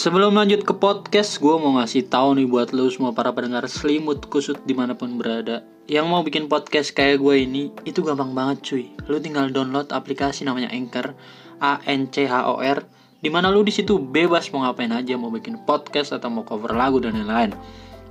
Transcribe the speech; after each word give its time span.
Sebelum 0.00 0.32
lanjut 0.32 0.64
ke 0.64 0.72
podcast, 0.72 1.36
gue 1.36 1.60
mau 1.60 1.76
ngasih 1.76 2.08
tahu 2.08 2.40
nih 2.40 2.48
buat 2.48 2.72
lo 2.72 2.88
semua 2.88 3.12
para 3.12 3.36
pendengar 3.36 3.68
selimut 3.68 4.24
kusut 4.32 4.56
di 4.64 4.72
mana 4.72 4.96
pun 4.96 5.20
berada. 5.20 5.60
Yang 5.92 6.06
mau 6.08 6.24
bikin 6.24 6.48
podcast 6.48 6.96
kayak 6.96 7.20
gue 7.20 7.44
ini, 7.44 7.68
itu 7.84 8.00
gampang 8.00 8.32
banget 8.32 8.64
cuy. 8.64 8.88
Lo 9.12 9.20
tinggal 9.20 9.52
download 9.52 9.92
aplikasi 9.92 10.48
namanya 10.48 10.72
Anchor, 10.72 11.12
A 11.60 11.84
N 11.84 12.08
C 12.08 12.24
H 12.24 12.48
O 12.48 12.64
R, 12.64 12.80
di 13.20 13.28
mana 13.28 13.52
lo 13.52 13.60
di 13.60 13.76
situ 13.76 14.00
bebas 14.00 14.48
mau 14.56 14.64
ngapain 14.64 14.88
aja, 14.88 15.20
mau 15.20 15.28
bikin 15.28 15.68
podcast 15.68 16.16
atau 16.16 16.32
mau 16.32 16.48
cover 16.48 16.72
lagu 16.72 16.96
dan 16.96 17.20
lain-lain. 17.20 17.52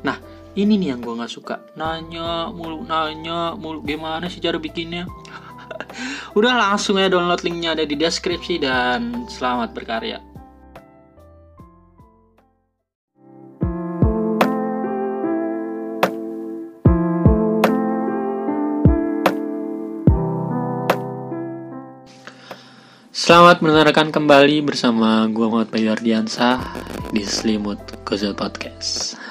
Nah, 0.06 0.22
ini 0.54 0.78
nih 0.78 0.94
yang 0.94 1.02
gue 1.02 1.18
nggak 1.18 1.34
suka. 1.34 1.58
Nanya 1.74 2.54
mulu, 2.54 2.86
nanya 2.86 3.58
mulu, 3.58 3.82
gimana 3.82 4.30
sih 4.30 4.38
cara 4.38 4.62
bikinnya? 4.62 5.10
Udah 6.38 6.54
langsung 6.54 7.02
ya 7.02 7.10
download 7.10 7.42
linknya 7.42 7.74
ada 7.74 7.82
di 7.82 7.98
deskripsi 7.98 8.62
dan 8.62 9.26
selamat 9.26 9.74
berkarya. 9.74 10.29
Selamat 23.30 23.62
mendengarkan 23.62 24.10
kembali 24.10 24.66
bersama 24.66 25.30
gua 25.30 25.54
Muhammad 25.54 25.70
Bayu 25.70 25.94
Ardiansa 25.94 26.58
di 27.14 27.22
Selimut 27.22 27.78
Kozot 28.02 28.34
Podcast. 28.34 29.22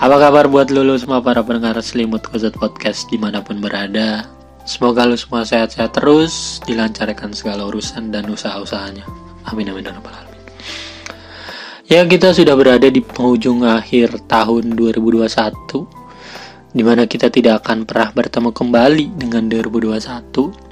Apa 0.00 0.16
kabar 0.16 0.48
buat 0.48 0.72
lu, 0.72 0.96
semua 0.96 1.20
para 1.20 1.44
pendengar 1.44 1.76
Selimut 1.84 2.24
Kozot 2.24 2.56
Podcast 2.56 3.04
di 3.12 3.20
mana 3.20 3.44
pun 3.44 3.60
berada? 3.60 4.24
Semoga 4.64 5.04
lu 5.04 5.12
semua 5.12 5.44
sehat-sehat 5.44 5.92
terus, 5.92 6.64
dilancarkan 6.64 7.36
segala 7.36 7.68
urusan 7.68 8.16
dan 8.16 8.24
usaha-usahanya. 8.32 9.04
Amin 9.52 9.68
amin 9.68 9.84
dan 9.84 10.00
rabbal 10.00 10.16
alamin. 10.16 10.40
Ya 11.84 12.00
kita 12.08 12.32
sudah 12.32 12.56
berada 12.56 12.88
di 12.88 13.04
penghujung 13.04 13.60
akhir 13.60 14.24
tahun 14.24 14.72
2021 14.72 15.28
di 16.72 16.80
mana 16.80 17.04
kita 17.04 17.28
tidak 17.28 17.60
akan 17.60 17.84
pernah 17.84 18.08
bertemu 18.16 18.48
kembali 18.56 19.06
dengan 19.20 19.52
2021 19.52 20.69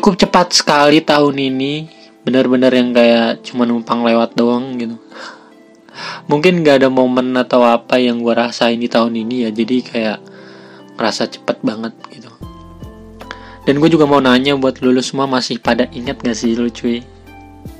cukup 0.00 0.16
cepat 0.16 0.56
sekali 0.56 1.04
tahun 1.04 1.36
ini. 1.36 1.74
Benar-benar 2.24 2.72
yang 2.72 2.96
kayak 2.96 3.44
cuma 3.44 3.68
numpang 3.68 4.00
lewat 4.00 4.32
doang 4.32 4.80
gitu. 4.80 4.96
Mungkin 6.24 6.64
gak 6.64 6.80
ada 6.80 6.88
momen 6.88 7.36
atau 7.36 7.60
apa 7.60 8.00
yang 8.00 8.24
gue 8.24 8.32
rasain 8.32 8.80
di 8.80 8.88
tahun 8.88 9.12
ini 9.20 9.44
ya 9.44 9.50
jadi 9.52 9.76
kayak 9.84 10.18
ngerasa 10.96 11.28
cepet 11.36 11.60
banget 11.60 11.92
gitu. 12.16 12.32
Dan 13.68 13.76
gue 13.76 13.92
juga 13.92 14.08
mau 14.08 14.24
nanya 14.24 14.56
buat 14.56 14.80
lulus 14.80 15.12
semua 15.12 15.28
masih 15.28 15.60
pada 15.60 15.84
ingat 15.92 16.24
gak 16.24 16.32
sih 16.32 16.56
lu 16.56 16.72
cuy? 16.72 17.04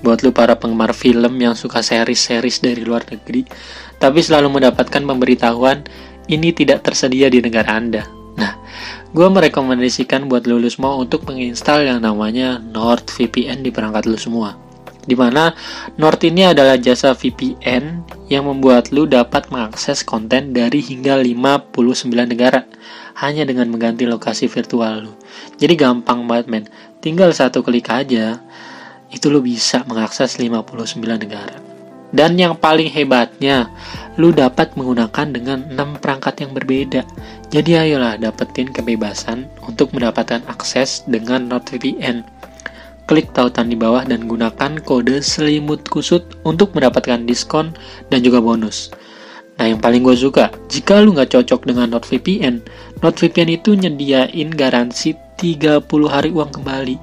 Buat 0.05 0.21
lu 0.21 0.37
para 0.37 0.61
penggemar 0.61 0.93
film 0.93 1.41
yang 1.41 1.57
suka 1.57 1.81
series-series 1.81 2.61
dari 2.61 2.85
luar 2.85 3.09
negeri 3.09 3.49
tapi 3.97 4.21
selalu 4.21 4.61
mendapatkan 4.61 5.01
pemberitahuan 5.01 5.89
ini 6.29 6.53
tidak 6.53 6.85
tersedia 6.85 7.33
di 7.33 7.41
negara 7.41 7.81
anda 7.81 8.20
gue 9.11 9.27
merekomendasikan 9.27 10.31
buat 10.31 10.47
lu 10.47 10.63
semua 10.71 10.95
untuk 10.99 11.27
menginstal 11.27 11.83
yang 11.83 11.99
namanya 12.03 12.63
NordVPN 12.63 13.67
di 13.67 13.71
perangkat 13.75 14.07
lu 14.07 14.15
semua. 14.15 14.55
Di 15.01 15.19
mana 15.19 15.57
Nord 15.99 16.23
ini 16.29 16.47
adalah 16.47 16.77
jasa 16.77 17.17
VPN 17.17 18.07
yang 18.31 18.47
membuat 18.47 18.95
lu 18.95 19.11
dapat 19.11 19.51
mengakses 19.51 20.07
konten 20.07 20.55
dari 20.55 20.79
hingga 20.79 21.19
59 21.19 21.75
negara 22.31 22.69
hanya 23.19 23.43
dengan 23.43 23.73
mengganti 23.73 24.07
lokasi 24.07 24.47
virtual 24.47 25.11
lu. 25.11 25.13
Jadi 25.59 25.75
gampang 25.75 26.29
banget 26.31 26.47
men, 26.47 26.65
tinggal 27.03 27.33
satu 27.35 27.65
klik 27.65 27.91
aja 27.91 28.39
itu 29.11 29.27
lu 29.27 29.43
bisa 29.43 29.83
mengakses 29.91 30.39
59 30.39 30.71
negara. 31.19 31.59
Dan 32.11 32.35
yang 32.35 32.59
paling 32.59 32.91
hebatnya, 32.91 33.71
lu 34.21 34.37
dapat 34.37 34.77
menggunakan 34.77 35.33
dengan 35.33 35.65
6 35.73 36.05
perangkat 36.05 36.45
yang 36.45 36.53
berbeda. 36.53 37.09
Jadi 37.49 37.81
ayolah 37.81 38.21
dapetin 38.21 38.69
kebebasan 38.69 39.49
untuk 39.65 39.97
mendapatkan 39.97 40.45
akses 40.45 41.09
dengan 41.09 41.49
NordVPN. 41.49 42.21
Klik 43.09 43.33
tautan 43.33 43.73
di 43.73 43.81
bawah 43.81 44.05
dan 44.05 44.29
gunakan 44.29 44.77
kode 44.85 45.25
selimut 45.25 45.89
kusut 45.89 46.37
untuk 46.45 46.77
mendapatkan 46.77 47.25
diskon 47.25 47.73
dan 48.13 48.21
juga 48.21 48.45
bonus. 48.45 48.93
Nah 49.57 49.73
yang 49.73 49.81
paling 49.81 50.05
gue 50.05 50.15
suka, 50.15 50.53
jika 50.69 51.01
lu 51.01 51.17
nggak 51.17 51.33
cocok 51.33 51.65
dengan 51.65 51.97
NordVPN, 51.97 52.61
NordVPN 53.01 53.51
itu 53.57 53.73
nyediain 53.73 54.53
garansi 54.53 55.17
30 55.41 55.89
hari 56.07 56.29
uang 56.29 56.61
kembali. 56.61 56.97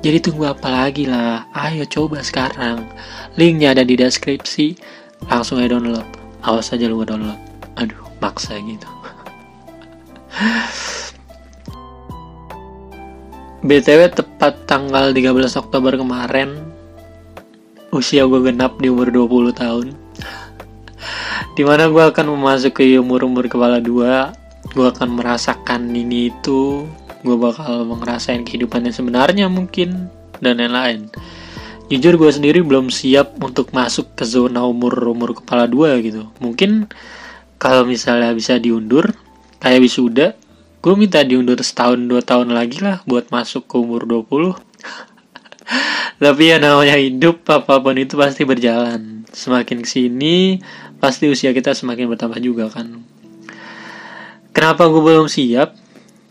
Jadi 0.00 0.18
tunggu 0.22 0.48
apa 0.48 0.70
lagi 0.70 1.04
lah, 1.04 1.44
ayo 1.52 1.84
coba 1.84 2.24
sekarang. 2.24 2.86
Linknya 3.36 3.76
ada 3.76 3.84
di 3.84 4.00
deskripsi, 4.00 4.80
langsung 5.28 5.60
aja 5.60 5.76
download. 5.76 6.19
Awas 6.40 6.72
aja 6.72 6.88
lu 6.88 7.04
download. 7.04 7.36
Aduh, 7.76 8.00
maksa 8.20 8.56
gitu. 8.64 8.88
BTW 13.60 14.08
tepat 14.16 14.64
tanggal 14.64 15.12
13 15.12 15.60
Oktober 15.60 15.92
kemarin. 16.00 16.72
Usia 17.92 18.24
gue 18.24 18.40
genap 18.40 18.80
di 18.80 18.88
umur 18.88 19.12
20 19.12 19.52
tahun. 19.52 19.92
Di 21.58 21.62
mana 21.66 21.92
gue 21.92 22.00
akan 22.00 22.26
memasuki 22.32 22.96
umur-umur 22.96 23.44
kepala 23.52 23.76
dua. 23.76 24.32
Gue 24.72 24.88
akan 24.88 25.20
merasakan 25.20 25.92
ini 25.92 26.32
itu. 26.32 26.88
Gue 27.20 27.36
bakal 27.36 27.84
ngerasain 27.84 28.48
kehidupan 28.48 28.88
yang 28.88 28.96
sebenarnya 28.96 29.46
mungkin 29.52 30.08
dan 30.40 30.56
lain-lain 30.56 31.12
jujur 31.90 32.14
gue 32.14 32.30
sendiri 32.30 32.62
belum 32.62 32.88
siap 32.88 33.34
untuk 33.42 33.74
masuk 33.74 34.14
ke 34.14 34.22
zona 34.22 34.62
umur 34.62 34.94
umur 35.10 35.34
kepala 35.34 35.66
dua 35.66 35.98
gitu. 35.98 36.30
Mungkin 36.38 36.86
kalau 37.58 37.82
misalnya 37.82 38.30
bisa 38.30 38.56
diundur 38.62 39.10
kayak 39.58 39.82
wisuda 39.82 40.38
gue 40.80 40.94
minta 40.96 41.20
diundur 41.20 41.60
setahun 41.60 42.00
dua 42.08 42.24
tahun 42.24 42.56
lagi 42.56 42.80
lah 42.80 43.04
buat 43.04 43.28
masuk 43.28 43.68
ke 43.68 43.76
umur 43.76 44.08
20 44.08 44.56
tapi 46.24 46.42
ya 46.48 46.56
namanya 46.56 46.96
hidup 46.96 47.44
apa 47.52 47.76
pun 47.84 47.96
itu 48.00 48.16
pasti 48.16 48.48
berjalan. 48.48 49.28
Semakin 49.28 49.84
ke 49.84 49.88
sini 49.88 50.56
pasti 50.96 51.28
usia 51.28 51.52
kita 51.52 51.76
semakin 51.76 52.08
bertambah 52.08 52.40
juga 52.40 52.72
kan. 52.72 53.04
Kenapa 54.56 54.88
gue 54.88 55.02
belum 55.04 55.28
siap? 55.28 55.76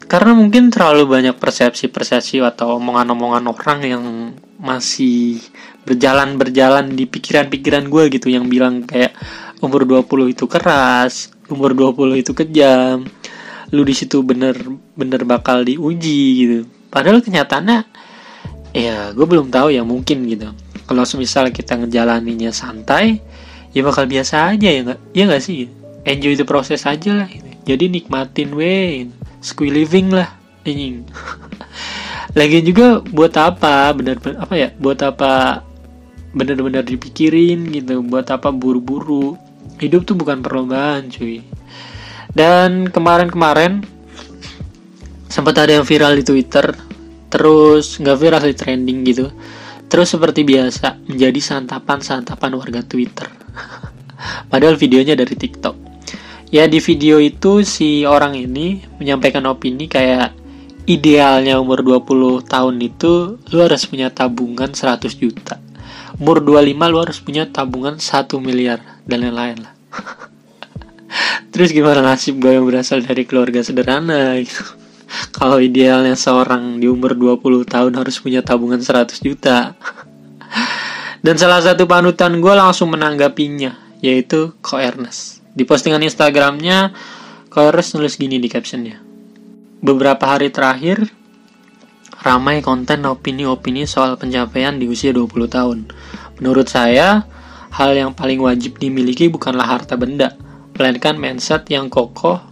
Karena 0.09 0.33
mungkin 0.33 0.73
terlalu 0.73 1.05
banyak 1.05 1.37
persepsi-persepsi 1.37 2.41
atau 2.41 2.81
omongan-omongan 2.81 3.45
orang 3.45 3.79
yang 3.85 4.03
masih 4.59 5.39
berjalan-berjalan 5.87 6.91
di 6.91 7.07
pikiran-pikiran 7.07 7.87
gue 7.87 8.03
gitu 8.11 8.27
yang 8.27 8.51
bilang 8.51 8.83
kayak 8.83 9.15
umur 9.63 9.87
20 9.87 10.35
itu 10.35 10.45
keras, 10.45 11.31
umur 11.47 11.71
20 11.71 12.19
itu 12.19 12.31
kejam, 12.35 13.07
lu 13.71 13.81
di 13.87 13.95
situ 13.95 14.19
bener-bener 14.21 15.21
bakal 15.23 15.63
diuji 15.63 16.23
gitu. 16.43 16.57
Padahal 16.91 17.23
kenyataannya 17.23 17.87
ya 18.75 19.15
gue 19.15 19.25
belum 19.25 19.47
tahu 19.49 19.71
ya 19.71 19.87
mungkin 19.87 20.27
gitu. 20.27 20.51
Kalau 20.85 21.05
misal 21.15 21.49
kita 21.55 21.79
ngejalaninya 21.79 22.51
santai, 22.51 23.21
ya 23.71 23.81
bakal 23.81 24.05
biasa 24.05 24.53
aja 24.53 24.67
ya 24.67 24.81
nggak? 24.83 24.99
Ya 25.15 25.23
nggak 25.25 25.43
sih? 25.43 25.71
Enjoy 26.03 26.35
the 26.35 26.43
proses 26.43 26.83
aja 26.83 27.13
lah. 27.13 27.27
Gitu. 27.31 27.47
Jadi 27.63 27.85
nikmatin 27.87 28.51
weh 28.57 29.07
squee 29.39 29.71
living 29.71 30.11
lah 30.11 30.35
anjing 30.67 31.07
lagi 32.37 32.61
juga 32.61 33.01
buat 33.01 33.33
apa 33.37 33.89
bener 33.97 34.21
apa 34.37 34.53
ya 34.53 34.69
buat 34.77 35.01
apa 35.01 35.65
bener-bener 36.29 36.85
dipikirin 36.85 37.73
gitu 37.73 38.05
buat 38.05 38.29
apa 38.29 38.53
buru-buru. 38.53 39.37
Hidup 39.79 40.03
tuh 40.03 40.19
bukan 40.19 40.43
perlombaan 40.43 41.07
cuy. 41.07 41.41
Dan 42.29 42.91
kemarin-kemarin 42.91 43.81
sempat 45.31 45.55
ada 45.57 45.79
yang 45.79 45.85
viral 45.87 46.19
di 46.19 46.23
Twitter 46.25 46.75
terus 47.29 47.97
nggak 48.01 48.17
viral 48.19 48.43
di 48.45 48.55
trending 48.57 48.99
gitu. 49.07 49.25
Terus 49.89 50.13
seperti 50.13 50.45
biasa 50.45 51.01
menjadi 51.09 51.39
santapan-santapan 51.41 52.51
warga 52.53 52.85
Twitter. 52.85 53.25
Padahal 54.51 54.77
videonya 54.77 55.17
dari 55.17 55.33
TikTok. 55.33 55.89
Ya 56.53 56.65
di 56.69 56.81
video 56.81 57.17
itu 57.17 57.61
si 57.65 58.05
orang 58.05 58.37
ini 58.37 58.81
menyampaikan 59.01 59.45
opini 59.49 59.85
kayak 59.89 60.38
idealnya 60.89 61.61
umur 61.61 61.85
20 61.85 62.49
tahun 62.49 62.75
itu 62.81 63.37
lu 63.53 63.57
harus 63.61 63.85
punya 63.85 64.09
tabungan 64.09 64.73
100 64.73 65.05
juta. 65.13 65.61
Umur 66.17 66.41
25 66.41 66.89
lu 66.89 66.97
harus 66.97 67.21
punya 67.21 67.45
tabungan 67.45 68.01
1 68.01 68.25
miliar 68.41 68.81
dan 69.05 69.21
lain-lain 69.21 69.69
lah. 69.69 69.73
Terus 71.53 71.69
gimana 71.69 72.01
nasib 72.01 72.41
gue 72.41 72.57
yang 72.57 72.65
berasal 72.65 73.05
dari 73.05 73.29
keluarga 73.29 73.61
sederhana 73.61 74.33
gitu? 74.41 74.65
Kalau 75.37 75.61
idealnya 75.61 76.17
seorang 76.17 76.81
di 76.81 76.89
umur 76.89 77.13
20 77.13 77.69
tahun 77.69 77.93
harus 77.93 78.17
punya 78.17 78.41
tabungan 78.41 78.81
100 78.81 79.13
juta. 79.21 79.77
Dan 81.25 81.37
salah 81.37 81.61
satu 81.61 81.85
panutan 81.85 82.41
gue 82.41 82.53
langsung 82.57 82.89
menanggapinya 82.89 84.01
yaitu 84.01 84.57
Ko 84.65 84.81
Ernest. 84.81 85.45
Di 85.53 85.67
postingan 85.69 86.01
Instagramnya, 86.01 86.95
Kores 87.51 87.93
nulis 87.93 88.15
gini 88.15 88.39
di 88.39 88.47
captionnya. 88.47 89.08
Beberapa 89.79 90.35
hari 90.35 90.51
terakhir, 90.51 91.07
ramai 92.19 92.59
konten 92.59 92.99
opini-opini 93.07 93.87
soal 93.87 94.19
pencapaian 94.19 94.75
di 94.75 94.91
usia 94.91 95.15
20 95.15 95.47
tahun. 95.47 95.87
Menurut 96.43 96.67
saya, 96.67 97.23
hal 97.71 97.95
yang 97.95 98.11
paling 98.11 98.43
wajib 98.43 98.75
dimiliki 98.75 99.31
bukanlah 99.31 99.63
harta 99.63 99.95
benda, 99.95 100.35
melainkan 100.75 101.15
mindset 101.15 101.63
yang 101.71 101.87
kokoh 101.87 102.43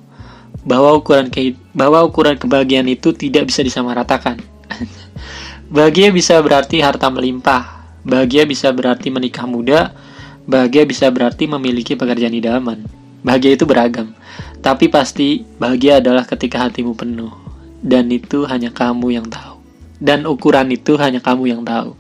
bahwa 0.64 0.96
ukuran 0.96 1.28
ke 1.28 1.52
bahwa 1.76 2.00
ukuran 2.08 2.40
kebahagiaan 2.40 2.88
itu 2.88 3.12
tidak 3.12 3.52
bisa 3.52 3.60
disamaratakan. 3.60 4.40
bahagia 5.76 6.16
bisa 6.16 6.40
berarti 6.40 6.80
harta 6.80 7.12
melimpah, 7.12 7.92
bahagia 8.08 8.48
bisa 8.48 8.72
berarti 8.72 9.12
menikah 9.12 9.44
muda, 9.44 9.92
bahagia 10.48 10.88
bisa 10.88 11.12
berarti 11.12 11.44
memiliki 11.44 12.00
pekerjaan 12.00 12.32
idaman. 12.32 12.88
Bahagia 13.28 13.60
itu 13.60 13.68
beragam, 13.68 14.16
tapi 14.64 14.88
pasti 14.88 15.44
bahagia 15.60 16.00
adalah 16.00 16.24
ketika 16.24 16.64
hatimu 16.64 16.96
penuh, 16.96 17.36
dan 17.84 18.08
itu 18.08 18.48
hanya 18.48 18.72
kamu 18.72 19.20
yang 19.20 19.28
tahu. 19.28 19.60
Dan 20.00 20.24
ukuran 20.24 20.72
itu 20.72 20.96
hanya 20.96 21.20
kamu 21.20 21.52
yang 21.52 21.68
tahu. 21.68 21.92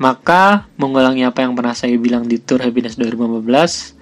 Maka, 0.00 0.64
mengulangi 0.80 1.28
apa 1.28 1.44
yang 1.44 1.52
pernah 1.52 1.76
saya 1.76 1.92
bilang 2.00 2.24
di 2.24 2.40
Tour 2.40 2.64
Happiness 2.64 2.96
2015, 2.96 3.94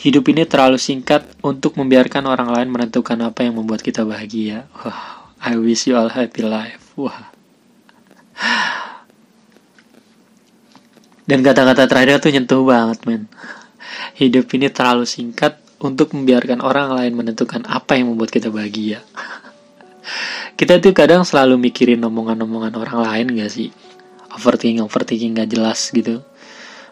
hidup 0.00 0.24
ini 0.30 0.46
terlalu 0.46 0.78
singkat 0.78 1.26
untuk 1.42 1.74
membiarkan 1.74 2.24
orang 2.30 2.48
lain 2.52 2.68
menentukan 2.70 3.18
apa 3.26 3.42
yang 3.44 3.58
membuat 3.58 3.82
kita 3.82 4.06
bahagia. 4.06 4.70
Wow, 4.80 5.34
I 5.42 5.58
wish 5.58 5.90
you 5.90 5.98
all 5.98 6.14
happy 6.14 6.46
life. 6.46 6.94
Wah. 6.94 7.34
Dan 11.26 11.42
kata-kata 11.42 11.90
terakhir 11.90 12.22
tuh 12.22 12.30
nyentuh 12.30 12.62
banget, 12.62 13.02
men. 13.02 13.26
Hidup 14.16 14.48
ini 14.56 14.72
terlalu 14.72 15.04
singkat 15.04 15.60
untuk 15.76 16.16
membiarkan 16.16 16.64
orang 16.64 16.96
lain 16.96 17.12
menentukan 17.12 17.68
apa 17.68 18.00
yang 18.00 18.12
membuat 18.12 18.32
kita 18.32 18.48
bahagia. 18.48 19.04
kita 20.58 20.80
tuh 20.80 20.96
kadang 20.96 21.20
selalu 21.20 21.60
mikirin 21.60 22.00
omongan-omongan 22.00 22.72
orang 22.80 22.98
lain 23.04 23.26
gak 23.36 23.52
sih? 23.52 23.68
overthinking 24.36 24.84
overthinking 24.84 25.32
gak 25.32 25.48
jelas 25.48 25.88
gitu 25.88 26.20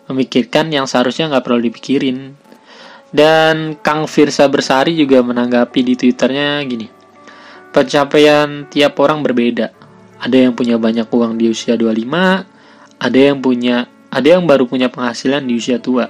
memikirkan 0.09 0.73
yang 0.73 0.89
seharusnya 0.89 1.33
nggak 1.33 1.45
perlu 1.45 1.61
dipikirin 1.65 2.37
dan 3.15 3.79
Kang 3.81 4.05
Firsa 4.05 4.49
Bersari 4.49 4.97
juga 4.97 5.21
menanggapi 5.25 5.81
di 5.81 5.95
twitternya 5.97 6.61
gini 6.65 6.89
pencapaian 7.73 8.69
tiap 8.69 8.97
orang 9.01 9.21
berbeda 9.25 9.73
ada 10.21 10.37
yang 10.37 10.57
punya 10.57 10.81
banyak 10.81 11.09
uang 11.09 11.37
di 11.41 11.53
usia 11.53 11.77
25 11.77 12.05
ada 13.01 13.19
yang 13.19 13.39
punya 13.41 13.89
ada 14.13 14.29
yang 14.29 14.45
baru 14.45 14.69
punya 14.69 14.93
penghasilan 14.93 15.45
di 15.45 15.57
usia 15.57 15.81
tua 15.81 16.09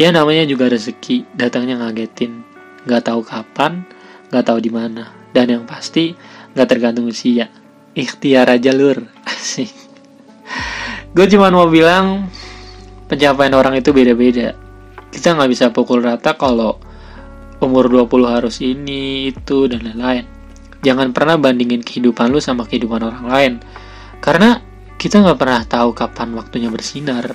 ya 0.00 0.14
namanya 0.14 0.44
juga 0.48 0.70
rezeki. 0.70 1.28
Datangnya 1.34 1.80
ngagetin. 1.80 2.42
Nggak 2.84 3.02
tahu 3.08 3.20
kapan 3.24 3.84
nggak 4.34 4.50
tahu 4.50 4.58
di 4.58 4.70
mana. 4.74 5.14
Dan 5.30 5.46
yang 5.46 5.64
pasti 5.68 6.10
nggak 6.58 6.66
tergantung 6.66 7.06
usia. 7.06 7.46
Ikhtiar 7.94 8.50
aja 8.50 8.74
lur. 8.74 9.06
Asik. 9.30 9.70
Gue 11.14 11.30
cuma 11.30 11.46
mau 11.54 11.70
bilang 11.70 12.26
pencapaian 13.06 13.54
orang 13.54 13.78
itu 13.78 13.94
beda-beda. 13.94 14.58
Kita 15.14 15.38
nggak 15.38 15.50
bisa 15.50 15.70
pukul 15.70 16.02
rata 16.02 16.34
kalau 16.34 16.82
umur 17.62 17.86
20 17.86 18.10
harus 18.26 18.58
ini 18.58 19.30
itu 19.30 19.70
dan 19.70 19.86
lain-lain. 19.86 20.26
Jangan 20.82 21.14
pernah 21.14 21.38
bandingin 21.38 21.86
kehidupan 21.86 22.34
lu 22.34 22.42
sama 22.42 22.66
kehidupan 22.66 23.06
orang 23.06 23.26
lain. 23.30 23.52
Karena 24.18 24.58
kita 24.98 25.22
nggak 25.22 25.38
pernah 25.38 25.62
tahu 25.62 25.94
kapan 25.94 26.34
waktunya 26.34 26.68
bersinar. 26.68 27.30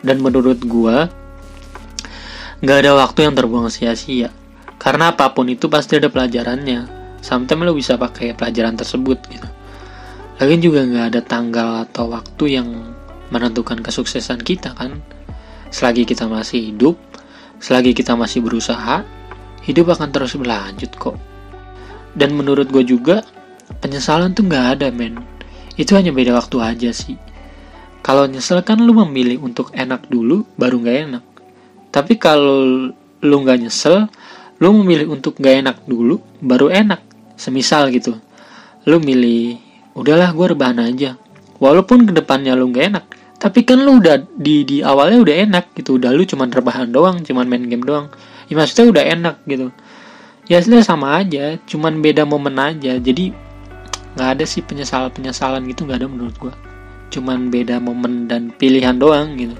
Dan 0.00 0.24
menurut 0.24 0.64
gue 0.64 0.96
nggak 2.62 2.78
ada 2.84 2.92
waktu 2.98 3.28
yang 3.28 3.34
terbuang 3.34 3.68
sia-sia 3.70 4.30
karena 4.78 5.14
apa 5.14 5.34
pun 5.34 5.46
itu 5.50 5.66
pasti 5.70 5.98
ada 5.98 6.10
pelajarannya 6.10 6.86
sometimes 7.22 7.62
lo 7.66 7.72
bisa 7.74 7.98
pakai 7.98 8.34
pelajaran 8.34 8.78
tersebut 8.78 9.18
gitu 9.30 9.48
lagi 10.38 10.54
juga 10.62 10.86
nggak 10.86 11.06
ada 11.14 11.20
tanggal 11.26 11.70
atau 11.82 12.14
waktu 12.14 12.44
yang 12.62 12.68
menentukan 13.34 13.80
kesuksesan 13.82 14.40
kita 14.46 14.72
kan. 14.76 15.00
Selagi 15.68 16.08
kita 16.08 16.30
masih 16.30 16.72
hidup, 16.72 16.96
selagi 17.60 17.92
kita 17.92 18.16
masih 18.16 18.40
berusaha, 18.40 19.04
hidup 19.66 19.92
akan 19.92 20.08
terus 20.14 20.38
berlanjut 20.38 20.94
kok. 20.96 21.16
Dan 22.16 22.38
menurut 22.38 22.72
gue 22.72 22.86
juga, 22.86 23.26
penyesalan 23.84 24.32
tuh 24.32 24.48
gak 24.48 24.80
ada 24.80 24.88
men. 24.88 25.20
Itu 25.76 25.94
hanya 25.94 26.14
beda 26.14 26.34
waktu 26.34 26.56
aja 26.62 26.90
sih. 26.90 27.20
Kalau 28.00 28.24
nyesel 28.24 28.64
kan 28.64 28.80
lu 28.80 28.96
memilih 28.96 29.44
untuk 29.44 29.74
enak 29.76 30.08
dulu, 30.08 30.48
baru 30.56 30.80
gak 30.80 30.96
enak. 31.10 31.24
Tapi 31.88 32.20
kalau 32.20 32.92
lu 33.24 33.36
gak 33.42 33.58
nyesel, 33.64 34.06
lu 34.60 34.68
memilih 34.82 35.14
untuk 35.16 35.40
gak 35.40 35.64
enak 35.64 35.76
dulu, 35.88 36.20
baru 36.44 36.68
enak. 36.68 37.00
Semisal 37.38 37.94
gitu, 37.94 38.18
lu 38.82 38.98
milih, 38.98 39.62
udahlah 39.94 40.34
gue 40.34 40.46
rebahan 40.52 40.82
aja. 40.82 41.14
Walaupun 41.62 42.06
ke 42.06 42.12
depannya 42.14 42.58
lu 42.58 42.70
gak 42.74 42.86
enak, 42.90 43.04
tapi 43.38 43.62
kan 43.62 43.78
lu 43.78 44.02
udah 44.02 44.18
di 44.34 44.66
di 44.66 44.82
awalnya 44.82 45.22
udah 45.22 45.36
enak 45.46 45.64
gitu. 45.78 46.02
Udah 46.02 46.10
lu 46.10 46.26
cuman 46.26 46.50
rebahan 46.50 46.90
doang 46.90 47.22
cuman 47.22 47.46
main 47.46 47.62
game 47.70 47.86
doang. 47.86 48.10
Ya 48.50 48.58
maksudnya 48.58 48.90
udah 48.90 49.04
enak 49.06 49.36
gitu. 49.46 49.70
Ya 50.50 50.58
sebenarnya 50.58 50.86
sama 50.90 51.22
aja 51.22 51.54
cuman 51.62 52.02
beda 52.02 52.26
momen 52.26 52.58
aja. 52.58 52.98
Jadi 52.98 53.30
nggak 54.18 54.28
ada 54.34 54.44
sih 54.44 54.66
penyesalan 54.66 55.14
penyesalan 55.14 55.62
gitu 55.70 55.86
nggak 55.86 56.02
ada 56.02 56.08
menurut 56.10 56.34
gua. 56.42 56.54
Cuman 57.14 57.46
beda 57.54 57.78
momen 57.78 58.26
dan 58.26 58.50
pilihan 58.50 58.98
doang 58.98 59.38
gitu 59.38 59.54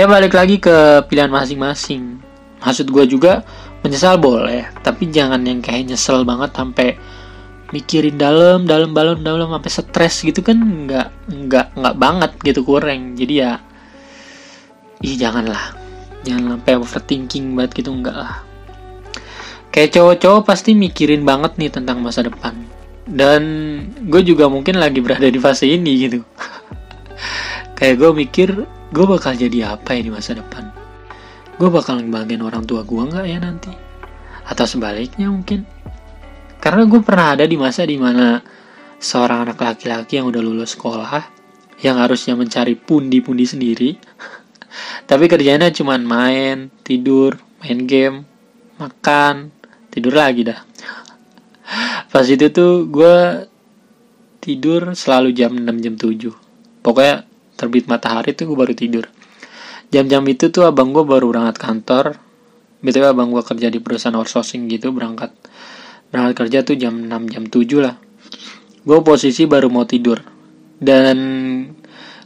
ya 0.00 0.08
balik 0.08 0.32
lagi 0.32 0.56
ke 0.56 1.04
pilihan 1.12 1.28
masing-masing. 1.28 2.24
Maksud 2.64 2.88
gua 2.88 3.04
juga 3.04 3.44
menyesal 3.84 4.16
boleh 4.16 4.64
tapi 4.80 5.12
jangan 5.12 5.44
yang 5.44 5.60
kayak 5.60 5.92
nyesel 5.92 6.24
banget 6.24 6.56
sampai 6.56 6.96
mikirin 7.72 8.16
dalam 8.16 8.64
dalam 8.64 8.96
balon 8.96 9.20
dalam 9.20 9.52
sampai 9.52 9.70
stres 9.72 10.24
gitu 10.24 10.40
kan 10.40 10.56
nggak 10.56 11.08
nggak 11.28 11.66
nggak 11.76 11.96
banget 12.00 12.32
gitu 12.40 12.64
kurang. 12.64 13.12
Jadi 13.12 13.34
ya 13.44 13.60
ih 15.04 15.20
janganlah. 15.20 15.76
Jangan 16.24 16.56
sampai 16.56 16.72
overthinking 16.80 17.52
banget 17.52 17.84
gitu 17.84 17.92
enggak 17.92 18.16
lah. 18.16 18.40
Kayak 19.68 20.00
cowok-cowok 20.00 20.42
pasti 20.48 20.72
mikirin 20.72 21.28
banget 21.28 21.60
nih 21.60 21.68
tentang 21.68 22.00
masa 22.00 22.24
depan. 22.24 22.56
Dan 23.04 23.42
gue 24.08 24.20
juga 24.24 24.48
mungkin 24.48 24.80
lagi 24.80 25.04
berada 25.04 25.28
di 25.28 25.40
fase 25.40 25.68
ini 25.68 26.08
gitu. 26.08 26.20
Kayak 27.78 27.94
gue 28.00 28.10
mikir 28.12 28.48
gue 28.90 29.04
bakal 29.06 29.34
jadi 29.38 29.74
apa 29.78 29.94
ya 29.94 30.06
di 30.06 30.12
masa 30.12 30.34
depan 30.34 30.70
gue 31.56 31.68
bakal 31.70 32.02
ngebahagiain 32.02 32.42
orang 32.42 32.66
tua 32.66 32.82
gue 32.82 33.02
nggak 33.02 33.26
ya 33.26 33.38
nanti 33.38 33.72
atau 34.46 34.66
sebaliknya 34.66 35.30
mungkin 35.30 35.62
karena 36.60 36.84
gue 36.84 37.00
pernah 37.00 37.32
ada 37.32 37.48
di 37.48 37.56
masa 37.56 37.88
di 37.88 37.96
mana 37.96 38.44
seorang 39.00 39.48
anak 39.48 39.56
laki-laki 39.56 40.20
yang 40.20 40.28
udah 40.28 40.44
lulus 40.44 40.76
sekolah, 40.76 41.24
yang 41.80 41.96
harusnya 41.96 42.36
mencari 42.36 42.76
pundi-pundi 42.76 43.48
sendiri, 43.48 43.96
tapi 45.10 45.24
kerjanya 45.24 45.72
cuma 45.72 45.96
main, 45.96 46.68
tidur, 46.84 47.40
main 47.64 47.88
game, 47.88 48.28
makan, 48.76 49.48
tidur 49.88 50.12
lagi 50.12 50.52
dah. 50.52 50.60
Pas 52.12 52.28
itu 52.28 52.52
tuh 52.52 52.84
gue 52.92 53.48
tidur 54.44 54.92
selalu 54.92 55.32
jam 55.32 55.56
6 55.56 55.64
jam 55.80 55.94
7. 55.96 56.84
Pokoknya 56.84 57.24
terbit 57.60 57.84
matahari 57.84 58.32
tuh 58.32 58.48
gue 58.48 58.56
baru 58.56 58.72
tidur. 58.72 59.04
Jam-jam 59.92 60.24
itu 60.24 60.48
tuh 60.48 60.64
abang 60.64 60.96
gue 60.96 61.04
baru 61.04 61.28
berangkat 61.28 61.56
kantor. 61.60 62.04
BTW 62.80 63.12
abang 63.12 63.28
gue 63.28 63.44
kerja 63.44 63.68
di 63.68 63.76
perusahaan 63.84 64.16
outsourcing 64.16 64.64
gitu 64.72 64.96
berangkat. 64.96 65.36
Berangkat 66.08 66.34
kerja 66.40 66.58
tuh 66.64 66.80
jam 66.80 66.96
6 66.96 67.28
jam 67.28 67.44
7 67.44 67.84
lah. 67.84 68.00
Gue 68.88 68.98
posisi 69.04 69.44
baru 69.44 69.68
mau 69.68 69.84
tidur. 69.84 70.24
Dan 70.80 71.18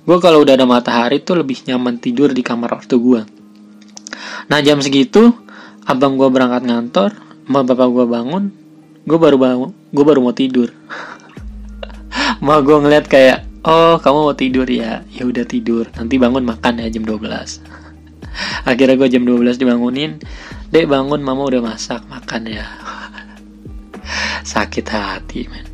gue 0.04 0.18
kalau 0.20 0.44
udah 0.44 0.54
ada 0.54 0.68
matahari 0.68 1.24
tuh 1.24 1.40
lebih 1.40 1.64
nyaman 1.64 1.96
tidur 1.96 2.28
di 2.36 2.44
kamar 2.44 2.76
ortu 2.76 3.00
gue 3.00 3.24
nah 4.52 4.60
jam 4.60 4.76
segitu 4.84 5.32
abang 5.88 6.20
gue 6.20 6.28
berangkat 6.28 6.68
ngantor 6.68 7.10
sama 7.48 7.64
bapak 7.64 7.88
gue 7.88 8.04
bangun 8.04 8.44
gue 9.08 9.16
baru 9.16 9.36
bangun 9.40 9.70
gue 9.94 10.04
baru 10.04 10.20
mau 10.24 10.34
tidur. 10.34 10.74
Mau 12.44 12.58
gue 12.60 12.76
ngeliat 12.76 13.06
kayak 13.06 13.46
oh 13.64 13.96
kamu 13.98 14.18
mau 14.30 14.36
tidur 14.36 14.68
ya? 14.68 15.02
Ya 15.10 15.24
udah 15.24 15.44
tidur. 15.48 15.88
Nanti 15.96 16.20
bangun 16.20 16.44
makan 16.44 16.80
ya 16.80 16.88
jam 16.92 17.04
12 17.04 17.84
akhirnya 18.68 18.94
gue 18.98 19.08
jam 19.08 19.24
12 19.24 19.60
dibangunin. 19.60 20.20
Dek 20.70 20.90
bangun. 20.90 21.20
Mama 21.22 21.46
udah 21.46 21.62
masak 21.62 22.04
makan 22.10 22.50
ya. 22.50 22.66
Sakit 24.52 24.86
hati 24.90 25.46
men. 25.48 25.66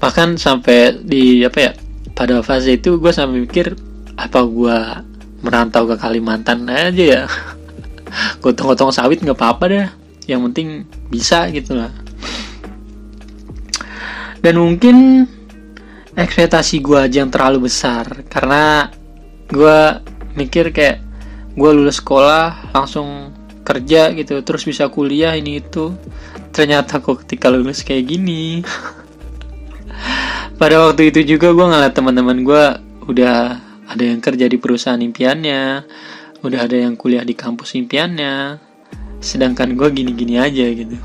Bahkan 0.00 0.36
sampai 0.36 1.00
di 1.00 1.40
apa 1.44 1.58
ya 1.60 1.72
pada 2.12 2.44
fase 2.44 2.76
itu 2.76 3.00
gue 3.00 3.10
sampai 3.10 3.42
mikir 3.48 3.74
apa 4.14 4.44
gue 4.46 4.78
merantau 5.44 5.88
ke 5.88 5.96
Kalimantan 5.96 6.68
aja 6.68 7.04
ya? 7.04 7.22
Gotong-gotong 8.42 8.94
sawit 8.94 9.20
nggak 9.20 9.36
apa-apa 9.36 9.64
deh. 9.68 9.88
Yang 10.24 10.40
penting 10.50 10.68
bisa 11.12 11.48
gitu 11.52 11.76
lah. 11.76 11.92
Dan 14.44 14.60
mungkin 14.60 15.24
ekspektasi 16.14 16.82
gue 16.82 16.98
aja 16.98 17.22
yang 17.22 17.30
terlalu 17.30 17.70
besar. 17.70 18.06
Karena 18.30 18.88
gue 19.50 19.78
mikir 20.38 20.70
kayak 20.70 21.02
gue 21.54 21.70
lulus 21.70 22.02
sekolah 22.02 22.74
langsung 22.74 23.30
kerja 23.64 24.10
gitu 24.14 24.42
terus 24.42 24.66
bisa 24.66 24.90
kuliah 24.90 25.34
ini 25.34 25.62
itu. 25.62 25.94
Ternyata 26.54 27.02
kok 27.02 27.26
ketika 27.26 27.50
lulus 27.50 27.82
kayak 27.82 28.06
gini. 28.06 28.62
Pada 30.60 30.86
waktu 30.86 31.10
itu 31.10 31.36
juga 31.36 31.50
gue 31.50 31.66
ngeliat 31.66 31.94
teman-teman 31.94 32.38
gue 32.46 32.64
udah 33.10 33.36
ada 33.84 34.04
yang 34.04 34.22
kerja 34.22 34.48
di 34.48 34.56
perusahaan 34.56 34.98
impiannya 34.98 35.84
udah 36.44 36.60
ada 36.68 36.76
yang 36.76 36.94
kuliah 36.94 37.24
di 37.24 37.32
kampus 37.32 37.74
impiannya. 37.74 38.60
Sedangkan 39.24 39.72
gue 39.72 39.88
gini-gini 39.88 40.36
aja 40.36 40.68
gitu. 40.68 41.00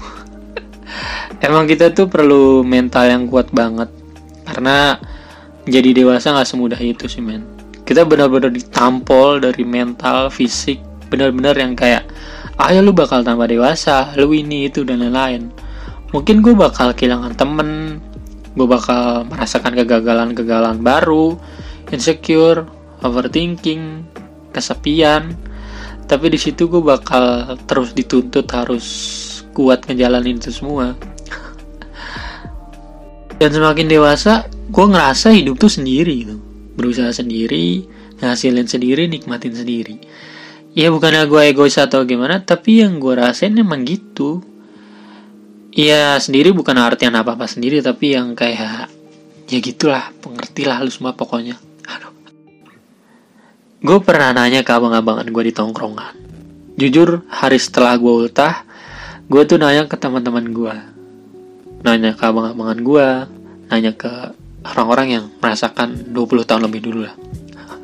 Emang 1.45 1.63
kita 1.63 1.95
tuh 1.95 2.11
perlu 2.11 2.67
mental 2.67 3.07
yang 3.07 3.23
kuat 3.31 3.47
banget 3.55 3.98
karena 4.49 4.97
jadi 5.69 5.93
dewasa 5.93 6.33
nggak 6.33 6.49
semudah 6.49 6.81
itu 6.81 7.05
sih 7.05 7.21
men. 7.21 7.45
Kita 7.85 8.05
benar-benar 8.05 8.49
ditampol 8.49 9.41
dari 9.45 9.61
mental 9.61 10.33
fisik 10.33 10.81
benar-benar 11.09 11.57
yang 11.57 11.73
kayak 11.73 12.05
ayo 12.61 12.85
lu 12.85 12.93
bakal 12.93 13.25
tambah 13.25 13.49
dewasa 13.49 14.13
lu 14.17 14.33
ini 14.33 14.69
itu 14.69 14.81
dan 14.81 15.05
lain-lain. 15.05 15.53
Mungkin 16.09 16.41
gue 16.41 16.57
bakal 16.57 16.97
kehilangan 16.97 17.37
temen 17.37 18.01
gue 18.57 18.65
bakal 18.65 19.29
merasakan 19.29 19.77
kegagalan-kegagalan 19.77 20.81
baru 20.81 21.37
insecure 21.93 22.65
overthinking 23.05 24.05
kesepian. 24.53 25.37
Tapi 26.09 26.25
di 26.33 26.41
situ 26.41 26.65
gue 26.65 26.81
bakal 26.81 27.53
terus 27.69 27.93
dituntut 27.93 28.49
harus 28.49 28.85
kuat 29.53 29.85
ngejalanin 29.85 30.41
itu 30.41 30.49
semua 30.49 30.97
dan 33.39 33.49
semakin 33.55 33.87
dewasa 33.87 34.45
gue 34.51 34.85
ngerasa 34.85 35.33
hidup 35.33 35.57
tuh 35.57 35.71
sendiri 35.71 36.27
gitu. 36.27 36.37
Berusaha 36.75 37.09
sendiri 37.15 37.87
ngasilin 38.19 38.67
sendiri 38.67 39.07
nikmatin 39.07 39.55
sendiri. 39.55 39.97
Ya 40.75 40.91
bukannya 40.91 41.25
gue 41.25 41.41
egois 41.49 41.79
atau 41.79 42.03
gimana 42.03 42.43
tapi 42.43 42.83
yang 42.83 42.99
gue 42.99 43.15
rasain 43.15 43.55
emang 43.55 43.87
gitu. 43.87 44.43
Iya 45.73 46.19
sendiri 46.19 46.51
bukan 46.51 46.75
artian 46.77 47.15
apa 47.15 47.33
apa 47.33 47.47
sendiri 47.47 47.79
tapi 47.79 48.13
yang 48.13 48.35
kayak 48.35 48.91
ya 49.49 49.57
gitulah 49.63 50.11
pengertilah 50.19 50.83
lu 50.83 50.91
semua 50.91 51.15
pokoknya. 51.15 51.57
Gue 53.79 53.95
pernah 54.03 54.35
nanya 54.35 54.59
ke 54.59 54.75
abang-abangan 54.75 55.23
gue 55.31 55.43
di 55.47 55.53
tongkrongan. 55.55 56.11
Jujur 56.75 57.23
hari 57.31 57.55
setelah 57.55 57.95
gue 57.95 58.11
ultah, 58.11 58.67
gue 59.31 59.41
tuh 59.47 59.55
nanya 59.55 59.87
ke 59.87 59.95
teman-teman 59.95 60.51
gue, 60.51 60.75
nanya 61.85 62.11
ke 62.15 62.23
abang-abangan 62.27 62.79
gue, 62.83 63.07
nanya 63.71 63.91
ke 63.95 64.11
orang-orang 64.67 65.07
yang 65.19 65.25
merasakan 65.39 66.11
20 66.11 66.47
tahun 66.47 66.67
lebih 66.67 66.81
dulu 66.83 66.99
lah. 67.07 67.15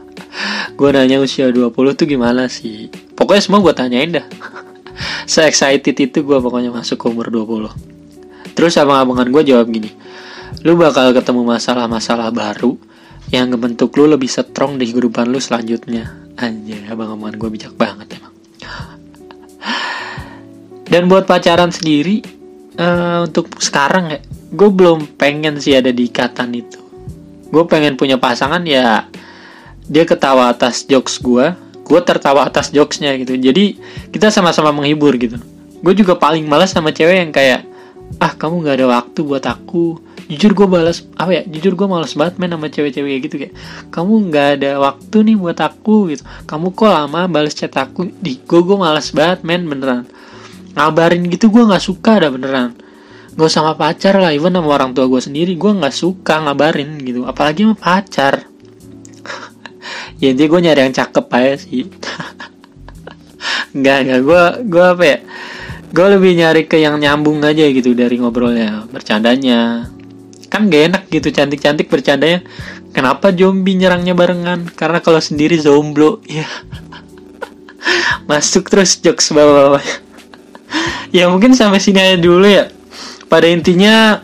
gue 0.80 0.90
nanya 0.92 1.24
usia 1.24 1.52
20 1.52 1.72
tuh 1.72 2.06
gimana 2.06 2.52
sih? 2.52 2.92
Pokoknya 3.16 3.42
semua 3.42 3.64
gue 3.64 3.74
tanyain 3.74 4.12
dah 4.12 4.28
se 5.32 5.44
excited 5.44 5.96
itu 5.96 6.18
gue 6.24 6.38
pokoknya 6.40 6.72
masuk 6.72 6.98
ke 7.02 7.06
umur 7.10 7.28
20 7.34 8.56
terus 8.56 8.80
abang-abangan 8.80 9.28
gue 9.30 9.44
jawab 9.44 9.68
gini 9.68 9.92
lu 10.64 10.80
bakal 10.80 11.12
ketemu 11.12 11.44
masalah-masalah 11.44 12.32
baru 12.32 12.80
yang 13.34 13.52
ngebentuk 13.52 13.92
lu 13.98 14.08
lebih 14.08 14.30
strong 14.30 14.80
di 14.80 14.88
kehidupan 14.88 15.30
lu 15.30 15.42
selanjutnya 15.42 16.14
anjay 16.40 16.88
abang-abangan 16.88 17.36
gue 17.36 17.50
bijak 17.52 17.74
banget 17.76 18.16
emang 18.16 18.34
dan 20.92 21.12
buat 21.12 21.28
pacaran 21.28 21.74
sendiri 21.74 22.24
uh, 22.80 23.26
untuk 23.28 23.52
sekarang 23.60 24.12
ya 24.12 24.20
gue 24.56 24.70
belum 24.72 25.20
pengen 25.20 25.60
sih 25.60 25.76
ada 25.76 25.92
di 25.92 26.08
ikatan 26.08 26.56
itu. 26.56 26.80
Gue 27.52 27.64
pengen 27.68 27.96
punya 28.00 28.20
pasangan 28.20 28.64
ya 28.64 29.08
dia 29.86 30.04
ketawa 30.04 30.50
atas 30.50 30.90
jokes 30.90 31.22
gue 31.22 31.54
gue 31.86 32.00
tertawa 32.02 32.50
atas 32.50 32.74
jokesnya 32.74 33.14
gitu. 33.22 33.38
Jadi 33.38 33.78
kita 34.10 34.34
sama-sama 34.34 34.74
menghibur 34.74 35.14
gitu. 35.22 35.38
Gue 35.86 35.94
juga 35.94 36.18
paling 36.18 36.42
malas 36.50 36.74
sama 36.74 36.90
cewek 36.90 37.22
yang 37.22 37.30
kayak 37.30 37.62
ah 38.22 38.34
kamu 38.34 38.66
nggak 38.66 38.76
ada 38.82 38.88
waktu 38.90 39.20
buat 39.22 39.46
aku. 39.46 40.02
Jujur 40.26 40.58
gue 40.58 40.66
balas 40.66 41.06
apa 41.22 41.30
ya 41.38 41.44
jujur 41.46 41.78
gue 41.78 41.86
malas 41.86 42.18
banget 42.18 42.42
main 42.42 42.50
sama 42.50 42.66
cewek-cewek 42.74 43.30
gitu 43.30 43.36
kayak 43.38 43.54
kamu 43.94 44.34
nggak 44.34 44.48
ada 44.58 44.72
waktu 44.82 45.18
nih 45.22 45.38
buat 45.38 45.60
aku 45.62 45.96
gitu. 46.18 46.26
Kamu 46.50 46.74
kok 46.74 46.90
lama 46.90 47.30
balas 47.30 47.54
chat 47.54 47.74
aku? 47.78 48.10
Di 48.10 48.42
gue 48.42 48.62
gue 48.66 48.78
malas 48.78 49.14
banget 49.14 49.46
main 49.46 49.62
beneran 49.62 50.10
ngabarin 50.76 51.24
gitu 51.32 51.48
gue 51.48 51.64
nggak 51.64 51.84
suka 51.84 52.20
ada 52.20 52.30
beneran. 52.30 52.76
Gak 53.36 53.52
sama 53.52 53.76
pacar 53.76 54.16
lah 54.16 54.32
even 54.32 54.56
sama 54.56 54.80
orang 54.80 54.96
tua 54.96 55.12
gue 55.12 55.20
sendiri 55.20 55.60
gue 55.60 55.72
nggak 55.72 55.96
suka 55.96 56.44
ngabarin 56.48 57.00
gitu. 57.04 57.24
Apalagi 57.24 57.68
sama 57.68 57.76
pacar. 57.76 58.44
Ya 60.16 60.32
intinya 60.32 60.50
gue 60.56 60.62
nyari 60.64 60.80
yang 60.88 60.96
cakep 60.96 61.26
aja 61.28 61.54
sih. 61.60 61.84
Nggak 63.78 63.98
nggak. 64.08 64.20
Gue 64.24 64.44
gue 64.72 64.86
apa 64.96 65.04
ya? 65.04 65.18
Gue 65.92 66.08
lebih 66.16 66.32
nyari 66.40 66.64
ke 66.72 66.80
yang 66.80 66.96
nyambung 66.96 67.44
aja 67.44 67.68
gitu 67.68 67.92
dari 67.92 68.16
ngobrolnya 68.16 68.88
bercandanya. 68.88 69.92
Kan 70.48 70.72
gak 70.72 70.84
enak 70.88 71.04
gitu 71.12 71.36
cantik-cantik 71.36 71.92
bercandanya. 71.92 72.48
Kenapa 72.96 73.36
zombie 73.36 73.76
nyerangnya 73.76 74.16
barengan? 74.16 74.72
Karena 74.72 75.04
kalau 75.04 75.20
sendiri 75.20 75.60
zomblo 75.60 76.24
ya. 76.32 76.48
Masuk 78.26 78.72
terus 78.72 78.98
jokes 79.04 79.36
bawah-bawah 79.36 80.05
ya 81.16 81.28
mungkin 81.32 81.54
sampai 81.54 81.80
sini 81.82 82.00
aja 82.02 82.18
dulu 82.20 82.46
ya 82.46 82.70
pada 83.26 83.50
intinya 83.50 84.22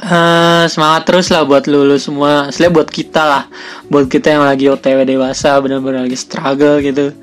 uh, 0.00 0.64
semangat 0.66 1.02
terus 1.08 1.26
lah 1.30 1.42
buat 1.46 1.64
lulu 1.66 1.96
semua, 2.00 2.48
Setelah 2.50 2.72
buat 2.72 2.88
kita 2.88 3.22
lah, 3.22 3.44
buat 3.88 4.06
kita 4.10 4.38
yang 4.38 4.44
lagi 4.44 4.66
OTW 4.70 5.06
dewasa, 5.06 5.58
bener-bener 5.60 6.06
lagi 6.06 6.18
struggle 6.18 6.80
gitu. 6.82 7.14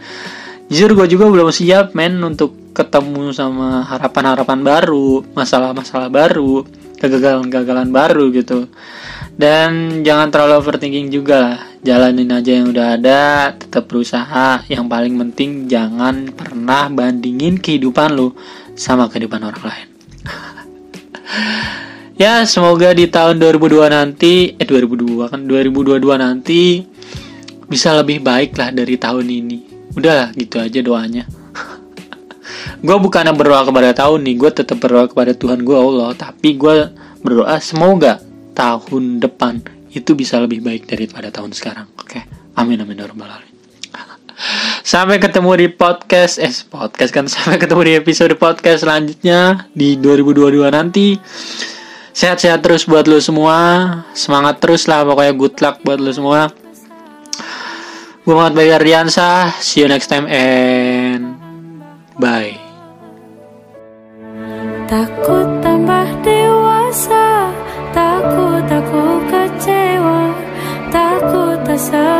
Jujur 0.71 0.95
gue 0.95 1.07
juga 1.11 1.27
belum 1.27 1.51
siap 1.51 1.91
men 1.97 2.15
untuk 2.23 2.55
ketemu 2.71 3.35
sama 3.35 3.83
harapan-harapan 3.83 4.59
baru, 4.63 5.19
masalah-masalah 5.35 6.07
baru, 6.07 6.63
kegagalan-kegagalan 6.99 7.89
baru 7.91 8.31
gitu. 8.31 8.71
Dan 9.41 10.05
jangan 10.05 10.29
terlalu 10.29 10.61
overthinking 10.61 11.09
juga 11.09 11.35
lah, 11.41 11.59
jalanin 11.81 12.29
aja 12.29 12.61
yang 12.61 12.69
udah 12.69 12.93
ada, 12.93 13.21
tetap 13.57 13.89
berusaha. 13.89 14.61
Yang 14.69 14.85
paling 14.85 15.17
penting 15.17 15.65
jangan 15.65 16.29
pernah 16.29 16.85
bandingin 16.93 17.57
kehidupan 17.57 18.13
lu 18.13 18.37
sama 18.77 19.09
kehidupan 19.09 19.41
orang 19.41 19.65
lain. 19.65 19.87
ya 22.21 22.45
semoga 22.45 22.93
di 22.93 23.09
tahun 23.09 23.41
2002 23.41 23.81
nanti 23.89 24.53
eh 24.53 24.67
2002 24.69 25.33
kan 25.33 25.41
2022 25.41 26.05
nanti 26.21 26.85
bisa 27.65 27.97
lebih 27.97 28.21
baik 28.21 28.53
lah 28.61 28.69
dari 28.69 28.93
tahun 28.93 29.25
ini 29.25 29.89
udahlah 29.97 30.29
gitu 30.37 30.61
aja 30.61 30.85
doanya 30.85 31.25
gue 32.85 32.97
bukan 33.01 33.25
berdoa 33.33 33.65
kepada 33.65 34.05
tahun 34.05 34.21
nih 34.21 34.35
gue 34.37 34.51
tetap 34.53 34.77
berdoa 34.77 35.09
kepada 35.09 35.33
Tuhan 35.33 35.65
gue 35.65 35.73
Allah 35.73 36.13
tapi 36.13 36.61
gue 36.61 36.93
berdoa 37.25 37.57
semoga 37.57 38.21
tahun 38.55 39.19
depan 39.23 39.61
itu 39.91 40.15
bisa 40.15 40.39
lebih 40.39 40.63
baik 40.63 40.87
daripada 40.87 41.27
tahun 41.31 41.51
sekarang 41.51 41.87
oke? 41.99 42.19
Amin 42.55 42.79
amin 42.79 42.99
ya 42.99 43.07
alamin. 43.07 43.53
Sampai 44.91 45.19
ketemu 45.19 45.51
di 45.55 45.67
podcast 45.71 46.39
eh 46.39 46.51
podcast 46.67 47.11
kan 47.11 47.25
sampai 47.31 47.59
ketemu 47.59 47.81
di 47.87 47.93
episode 47.99 48.33
podcast 48.39 48.87
selanjutnya 48.87 49.67
di 49.75 49.99
2022 49.99 50.67
nanti. 50.71 51.15
Sehat-sehat 52.11 52.59
terus 52.59 52.83
buat 52.83 53.07
lo 53.07 53.23
semua 53.23 53.57
semangat 54.11 54.59
terus 54.59 54.83
lah 54.83 55.07
pokoknya 55.07 55.33
good 55.35 55.55
luck 55.63 55.79
buat 55.87 55.99
lo 55.99 56.11
semua. 56.11 56.51
Gue 58.21 58.33
Muhammad 58.37 58.53
Bayu 58.53 58.75
Ardiansa 58.75 59.55
see 59.63 59.81
you 59.81 59.87
next 59.87 60.11
time 60.11 60.27
and 60.27 61.39
bye. 62.19 62.53
Takut 64.91 65.60
takut 71.81 71.91
tak 71.91 72.10